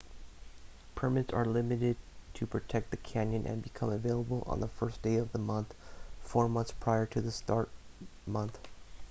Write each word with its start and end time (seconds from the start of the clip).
permits 0.95 1.31
are 1.31 1.45
limited 1.45 1.95
to 2.33 2.47
protect 2.47 2.89
the 2.89 2.97
canyon 2.97 3.45
and 3.45 3.61
become 3.61 3.91
available 3.91 4.41
on 4.47 4.59
the 4.59 4.67
1st 4.67 4.99
day 5.03 5.15
of 5.17 5.31
the 5.31 5.37
month 5.37 5.75
four 6.23 6.49
months 6.49 6.71
prior 6.79 7.05
to 7.05 7.21
the 7.21 7.29
start 7.31 7.69
month 8.25 8.57